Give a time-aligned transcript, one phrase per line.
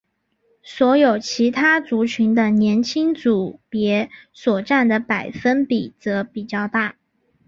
[0.63, 6.95] 所有其他族群的年轻组别所占的百分比则比较大。